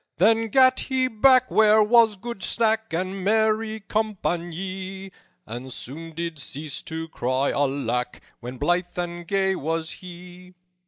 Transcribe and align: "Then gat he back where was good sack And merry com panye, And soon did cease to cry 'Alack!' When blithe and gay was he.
"Then 0.17 0.47
gat 0.47 0.79
he 0.79 1.07
back 1.07 1.51
where 1.51 1.83
was 1.83 2.15
good 2.15 2.41
sack 2.41 2.91
And 2.91 3.23
merry 3.23 3.81
com 3.81 4.15
panye, 4.15 5.11
And 5.45 5.71
soon 5.71 6.15
did 6.15 6.39
cease 6.39 6.81
to 6.81 7.07
cry 7.09 7.51
'Alack!' 7.51 8.19
When 8.39 8.57
blithe 8.57 8.97
and 8.97 9.27
gay 9.27 9.55
was 9.55 9.91
he. 9.91 10.55